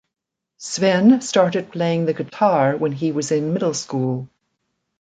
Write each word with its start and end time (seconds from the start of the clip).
Sven 0.57 1.21
started 1.21 1.71
playing 1.71 2.05
the 2.07 2.15
guitar 2.15 2.75
when 2.75 2.91
he 2.91 3.11
was 3.11 3.31
in 3.31 3.53
middle 3.53 3.75
school. 3.75 4.27